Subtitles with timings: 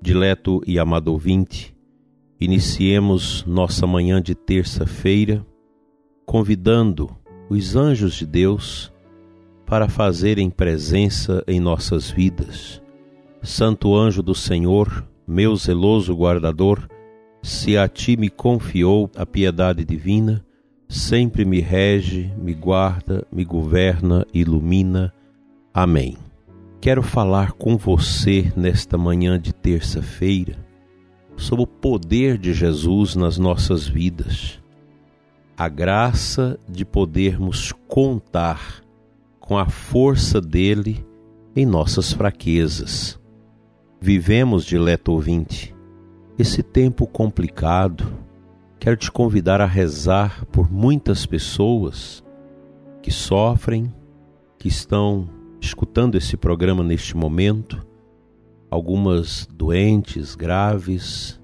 [0.00, 1.76] Dileto e amado ouvinte,
[2.40, 5.44] iniciemos nossa manhã de terça-feira
[6.28, 7.16] convidando
[7.48, 8.92] os anjos de Deus
[9.64, 12.82] para fazerem presença em nossas vidas.
[13.42, 16.86] Santo anjo do Senhor, meu zeloso guardador,
[17.42, 20.44] se a ti me confiou a piedade divina,
[20.86, 25.12] sempre me rege, me guarda, me governa, ilumina.
[25.72, 26.27] Amém.
[26.80, 30.56] Quero falar com você nesta manhã de terça-feira
[31.36, 34.62] sobre o poder de Jesus nas nossas vidas,
[35.56, 38.80] a graça de podermos contar
[39.40, 41.04] com a força dele
[41.54, 43.20] em nossas fraquezas.
[44.00, 45.74] Vivemos, dileto ouvinte,
[46.38, 48.06] esse tempo complicado
[48.78, 52.24] quero te convidar a rezar por muitas pessoas
[53.02, 53.92] que sofrem,
[54.56, 57.86] que estão escutando esse programa neste momento,
[58.70, 61.40] algumas doentes graves,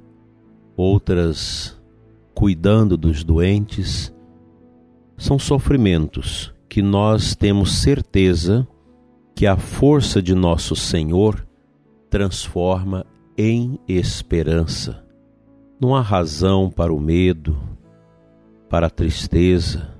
[0.77, 1.81] outras
[2.35, 4.15] cuidando dos doentes.
[5.17, 8.67] São sofrimentos que nós temos certeza
[9.35, 11.47] que a força de nosso Senhor
[12.11, 13.05] transforma
[13.37, 15.05] em esperança.
[15.81, 17.57] Não há razão para o medo,
[18.69, 19.93] para a tristeza,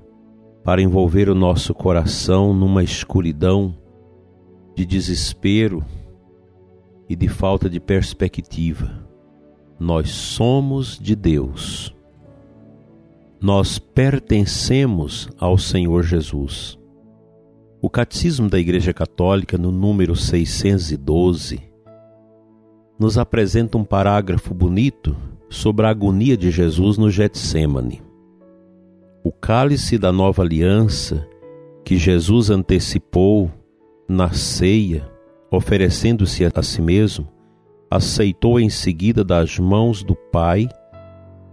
[0.63, 3.75] para envolver o nosso coração numa escuridão
[4.75, 5.83] de desespero
[7.07, 9.07] e de falta de perspectiva.
[9.79, 11.95] Nós somos de Deus.
[13.41, 16.77] Nós pertencemos ao Senhor Jesus.
[17.81, 21.61] O Catecismo da Igreja Católica, no número 612,
[22.97, 25.15] nos apresenta um parágrafo bonito
[25.49, 28.01] sobre a agonia de Jesus no Getsemane.
[29.23, 31.27] O cálice da nova aliança
[31.83, 33.51] que Jesus antecipou
[34.07, 35.09] na ceia,
[35.51, 37.27] oferecendo-se a si mesmo,
[37.89, 40.67] aceitou em seguida das mãos do Pai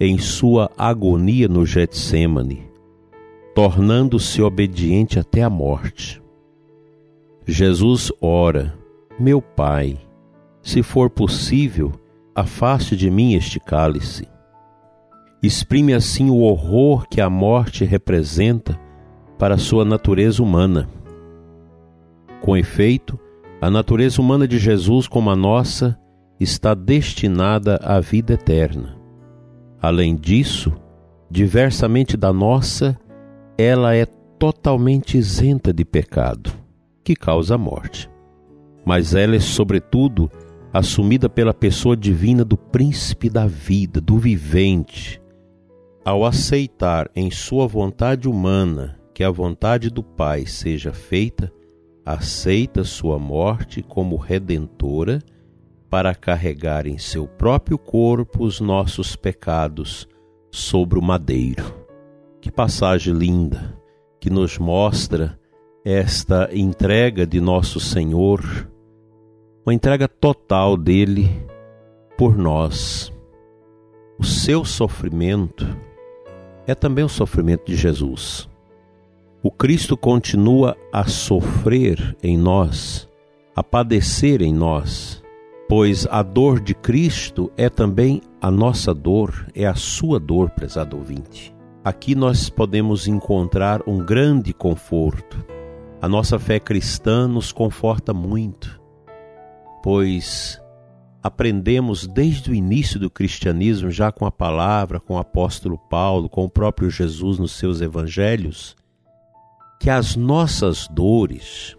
[0.01, 2.69] em sua agonia no Getsemane,
[3.55, 6.23] tornando-se obediente até a morte.
[7.47, 8.77] Jesus ora:
[9.19, 9.99] Meu Pai,
[10.61, 11.93] se for possível,
[12.35, 14.27] afaste de mim este cálice.
[15.43, 18.79] Exprime assim o horror que a morte representa
[19.39, 20.89] para sua natureza humana.
[22.43, 23.17] Com efeito,
[23.61, 25.97] a natureza humana de Jesus, como a nossa,
[26.41, 28.99] está destinada à vida eterna.
[29.81, 30.73] Além disso,
[31.31, 32.99] diversamente da nossa,
[33.57, 34.05] ela é
[34.41, 36.53] totalmente isenta de pecado,
[37.05, 38.11] que causa a morte.
[38.85, 40.29] Mas ela é, sobretudo,
[40.73, 45.23] assumida pela pessoa divina do príncipe da vida, do vivente.
[46.05, 51.53] Ao aceitar em sua vontade humana que a vontade do Pai seja feita,
[52.05, 55.21] aceita sua morte como redentora
[55.89, 60.09] para carregar em seu próprio corpo os nossos pecados
[60.51, 61.87] sobre o madeiro.
[62.41, 63.79] Que passagem linda
[64.21, 65.39] que nos mostra
[65.85, 68.69] esta entrega de nosso Senhor
[69.65, 71.29] uma entrega total dele
[72.19, 73.13] por nós.
[74.19, 75.67] O seu sofrimento
[76.67, 78.49] é também o sofrimento de Jesus.
[79.43, 83.09] O Cristo continua a sofrer em nós,
[83.57, 85.23] a padecer em nós,
[85.69, 90.97] pois a dor de Cristo é também a nossa dor, é a sua dor, prezado
[90.97, 91.55] ouvinte.
[91.85, 95.45] Aqui nós podemos encontrar um grande conforto.
[96.01, 98.83] A nossa fé cristã nos conforta muito
[99.83, 100.63] pois
[101.23, 106.45] aprendemos desde o início do cristianismo, já com a palavra, com o apóstolo Paulo, com
[106.45, 108.77] o próprio Jesus nos seus evangelhos,
[109.83, 111.77] que as nossas dores,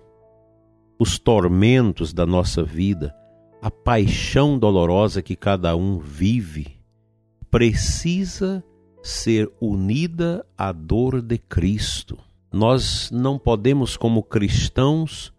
[1.00, 3.16] os tormentos da nossa vida,
[3.62, 6.82] a paixão dolorosa que cada um vive,
[7.50, 8.62] precisa
[9.02, 12.18] ser unida à dor de Cristo.
[12.52, 15.32] Nós não podemos, como cristãos,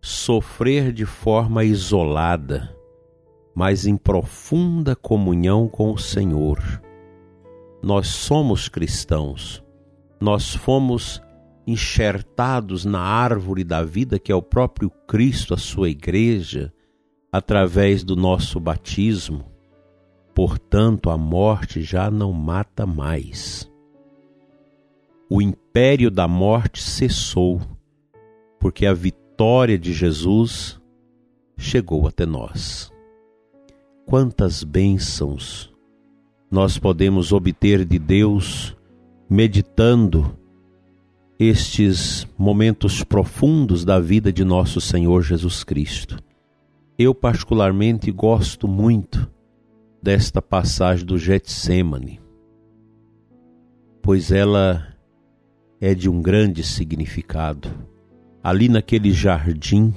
[0.00, 2.74] sofrer de forma isolada,
[3.54, 6.80] mas em profunda comunhão com o Senhor.
[7.82, 9.62] Nós somos cristãos,
[10.18, 11.20] nós fomos
[11.66, 16.72] enxertados na árvore da vida que é o próprio Cristo, a sua igreja,
[17.32, 19.44] através do nosso batismo.
[20.34, 23.70] portanto a morte já não mata mais.
[25.30, 27.60] O império da morte cessou,
[28.60, 30.80] porque a vitória de Jesus
[31.56, 32.92] chegou até nós.
[34.04, 35.74] Quantas bênçãos
[36.50, 38.76] nós podemos obter de Deus
[39.28, 40.38] meditando
[41.38, 46.18] estes momentos profundos da vida de nosso Senhor Jesus Cristo.
[46.98, 49.30] Eu, particularmente, gosto muito
[50.02, 52.20] desta passagem do Getsemane,
[54.00, 54.94] pois ela
[55.78, 57.68] é de um grande significado.
[58.42, 59.92] Ali naquele jardim,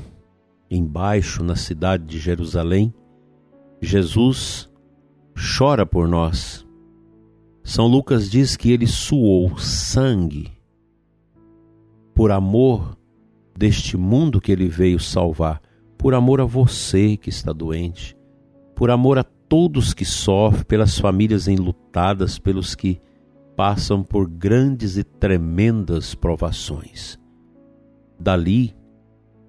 [0.69, 2.94] embaixo na cidade de Jerusalém,
[3.81, 4.69] Jesus
[5.57, 6.68] chora por nós.
[7.63, 10.59] São Lucas diz que ele suou sangue
[12.19, 12.98] por amor
[13.57, 15.62] deste mundo que ele veio salvar,
[15.98, 18.13] por amor a você que está doente,
[18.75, 23.00] por amor a todos que sofrem, pelas famílias enlutadas, pelos que
[23.56, 27.18] passam por grandes e tremendas provações.
[28.19, 28.75] Dali,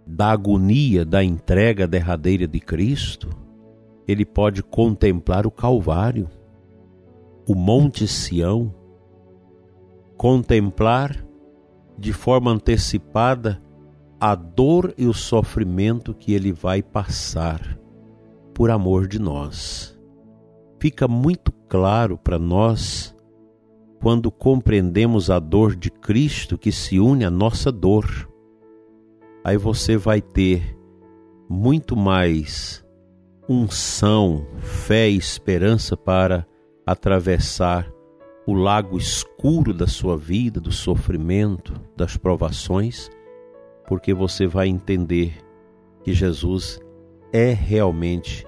[0.06, 3.30] da agonia da entrega derradeira de Cristo,
[4.06, 6.28] ele pode contemplar o Calvário,
[7.48, 8.72] o Monte Sião,
[10.16, 11.28] contemplar
[12.00, 13.62] de forma antecipada
[14.18, 17.78] a dor e o sofrimento que ele vai passar
[18.54, 19.98] por amor de nós.
[20.78, 23.14] Fica muito claro para nós
[24.00, 28.28] quando compreendemos a dor de Cristo que se une à nossa dor.
[29.44, 30.74] Aí você vai ter
[31.48, 32.82] muito mais
[33.46, 36.46] unção, fé e esperança para
[36.86, 37.90] atravessar
[38.50, 43.08] o lago escuro da sua vida, do sofrimento, das provações,
[43.86, 45.38] porque você vai entender
[46.02, 46.80] que Jesus
[47.32, 48.44] é realmente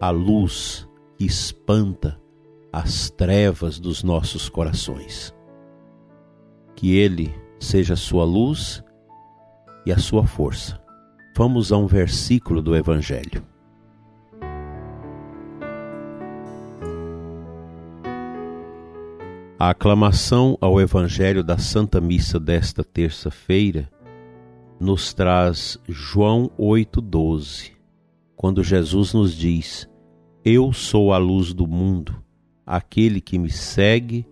[0.00, 0.88] a luz
[1.18, 2.18] que espanta
[2.72, 5.34] as trevas dos nossos corações.
[6.74, 8.82] Que Ele seja a sua luz
[9.84, 10.82] e a sua força.
[11.36, 13.51] Vamos a um versículo do Evangelho.
[19.62, 23.88] A aclamação ao Evangelho da Santa Missa desta terça-feira
[24.80, 27.70] nos traz João 8,12,
[28.34, 29.88] quando Jesus nos diz:
[30.44, 32.12] Eu sou a luz do mundo,
[32.66, 34.26] aquele que me segue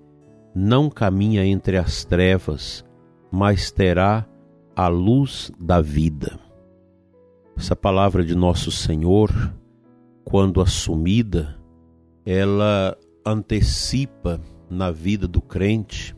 [0.53, 2.85] não caminha entre as trevas,
[3.31, 4.27] mas terá
[4.75, 6.41] a luz da vida.
[7.57, 9.31] Essa palavra de nosso Senhor,
[10.25, 11.57] quando assumida,
[12.27, 16.17] ela antecipa na vida do crente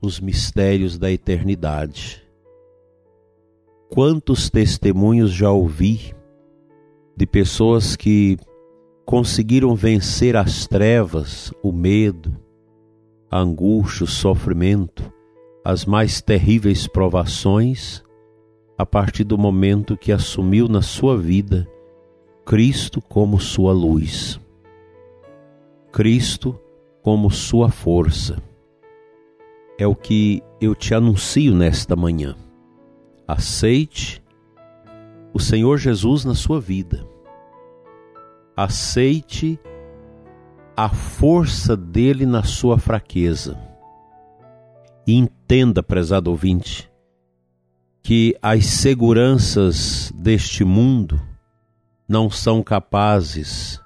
[0.00, 2.22] os mistérios da eternidade.
[3.90, 6.14] Quantos testemunhos já ouvi
[7.16, 8.38] de pessoas que
[9.04, 12.34] conseguiram vencer as trevas, o medo,
[13.30, 15.12] a angústia, o sofrimento,
[15.64, 18.02] as mais terríveis provações,
[18.76, 21.68] a partir do momento que assumiu na sua vida
[22.44, 24.40] Cristo como sua luz.
[25.92, 26.58] Cristo
[27.02, 28.40] como sua força.
[29.78, 32.36] É o que eu te anuncio nesta manhã.
[33.26, 34.22] Aceite
[35.34, 37.04] o Senhor Jesus na sua vida.
[38.56, 39.58] Aceite
[40.76, 43.58] a força dele na sua fraqueza.
[45.06, 46.88] E entenda, prezado ouvinte,
[48.02, 51.20] que as seguranças deste mundo
[52.08, 53.81] não são capazes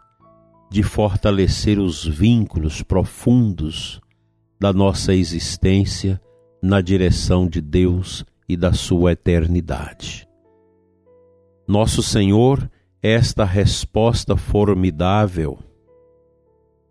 [0.70, 4.00] de fortalecer os vínculos profundos
[4.58, 6.20] da nossa existência
[6.62, 10.28] na direção de Deus e da sua eternidade.
[11.68, 12.70] Nosso Senhor
[13.02, 15.58] esta resposta formidável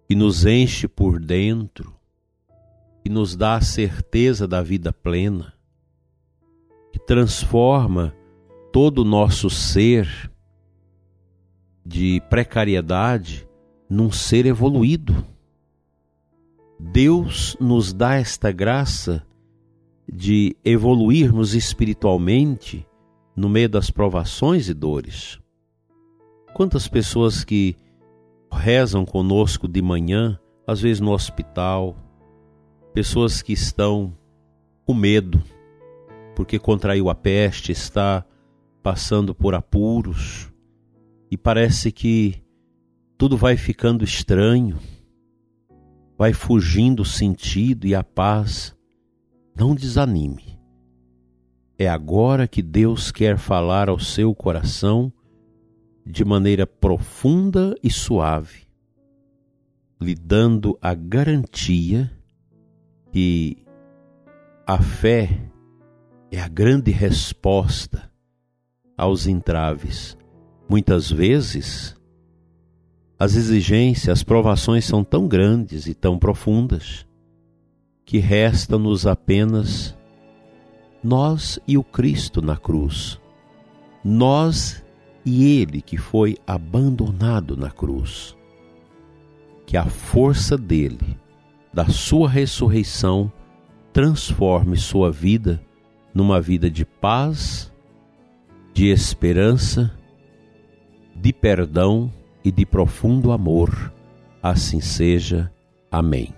[0.08, 1.94] que nos enche por dentro
[3.03, 5.53] e nos dá a certeza da vida plena,
[6.94, 8.15] que transforma
[8.72, 10.32] todo o nosso ser
[11.86, 13.44] de precariedade
[13.95, 15.25] num ser evoluído.
[16.77, 19.25] Deus nos dá esta graça
[20.11, 22.85] de evoluirmos espiritualmente
[23.33, 25.39] no meio das provações e dores.
[26.53, 27.77] Quantas pessoas que
[28.51, 30.37] rezam conosco de manhã,
[30.67, 31.95] às vezes no hospital,
[32.93, 34.13] pessoas que estão
[34.85, 35.41] com medo,
[36.35, 38.25] porque contraiu a peste, está
[38.83, 40.51] passando por apuros,
[41.31, 42.44] e parece que
[43.17, 44.77] tudo vai ficando estranho,
[46.17, 48.75] vai fugindo o sentido e a paz.
[49.55, 50.60] Não desanime.
[51.77, 55.12] É agora que Deus quer falar ao seu coração
[56.05, 58.65] de maneira profunda e suave.
[60.00, 62.12] lhe dando a garantia
[63.12, 63.65] que
[64.67, 65.29] a fé
[66.29, 68.12] é a grande resposta
[68.98, 70.17] aos entraves.
[70.69, 71.95] Muitas vezes,
[73.17, 77.05] as exigências, as provações são tão grandes e tão profundas
[78.05, 79.98] que resta-nos apenas
[81.03, 83.19] nós e o Cristo na cruz,
[84.03, 84.84] nós
[85.25, 88.36] e Ele que foi abandonado na cruz.
[89.65, 91.17] Que a força dele,
[91.74, 93.31] da sua ressurreição,
[93.91, 95.60] transforme sua vida
[96.13, 97.72] numa vida de paz,
[98.74, 99.91] de esperança,
[101.15, 102.12] de perdão
[102.45, 103.91] e de profundo amor.
[104.41, 105.51] Assim seja.
[105.91, 106.31] Amém.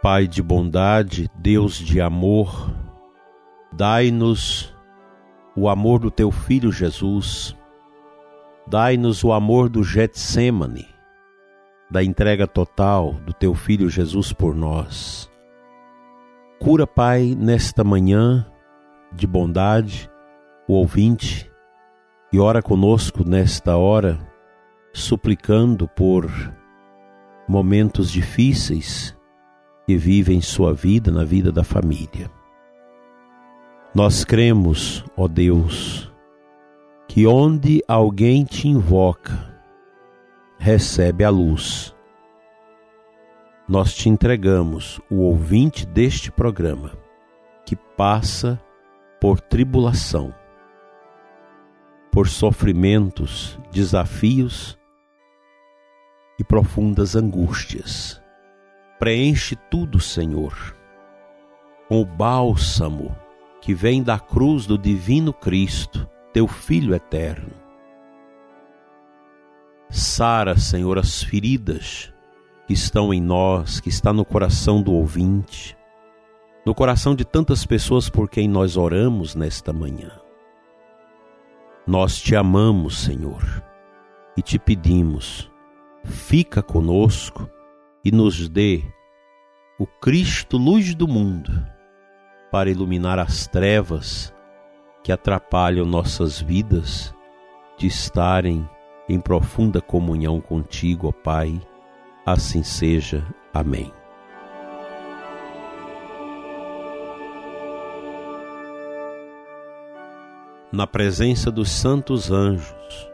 [0.00, 2.70] Pai de bondade, Deus de amor,
[3.72, 4.72] dai-nos
[5.56, 7.56] o amor do teu filho Jesus,
[8.66, 10.86] dai-nos o amor do Getsemane,
[11.90, 15.30] da entrega total do teu filho Jesus por nós.
[16.60, 18.46] Cura, Pai, nesta manhã
[19.14, 20.10] de bondade,
[20.66, 21.50] o ouvinte,
[22.32, 24.18] e ora conosco nesta hora,
[24.92, 26.30] suplicando por
[27.46, 29.16] momentos difíceis
[29.86, 32.30] que vivem sua vida na vida da família.
[33.94, 36.12] Nós cremos, ó Deus,
[37.06, 39.54] que onde alguém te invoca,
[40.58, 41.94] recebe a luz.
[43.68, 46.92] Nós te entregamos o ouvinte deste programa
[47.64, 48.60] que passa
[49.24, 50.34] por tribulação,
[52.12, 54.78] por sofrimentos, desafios
[56.38, 58.22] e profundas angústias
[58.98, 60.76] Preenche tudo, Senhor,
[61.88, 63.16] com o bálsamo
[63.62, 67.54] que vem da cruz do Divino Cristo, teu Filho eterno.
[69.88, 72.12] Sara, Senhor, as feridas
[72.66, 75.74] que estão em nós, que está no coração do ouvinte,
[76.64, 80.10] no coração de tantas pessoas por quem nós oramos nesta manhã.
[81.86, 83.42] Nós te amamos, Senhor,
[84.36, 85.50] e te pedimos,
[86.04, 87.48] fica conosco
[88.04, 88.82] e nos dê
[89.78, 91.50] o Cristo, luz do mundo,
[92.50, 94.32] para iluminar as trevas
[95.02, 97.14] que atrapalham nossas vidas
[97.76, 98.68] de estarem
[99.08, 101.60] em profunda comunhão contigo, ó Pai.
[102.24, 103.26] Assim seja.
[103.52, 103.92] Amém.
[110.74, 113.08] Na presença dos santos anjos,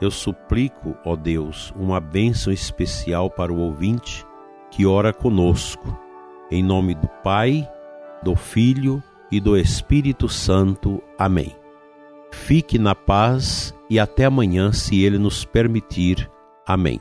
[0.00, 4.24] eu suplico, ó Deus, uma bênção especial para o ouvinte
[4.70, 5.94] que ora conosco.
[6.50, 7.70] Em nome do Pai,
[8.22, 11.02] do Filho e do Espírito Santo.
[11.18, 11.54] Amém.
[12.32, 16.30] Fique na paz e até amanhã, se Ele nos permitir.
[16.66, 16.98] Amém.